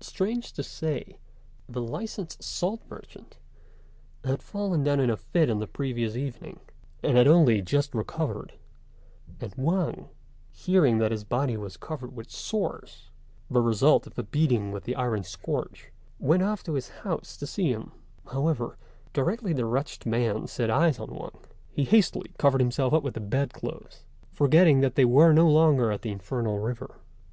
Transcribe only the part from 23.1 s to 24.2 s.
the bed clothes,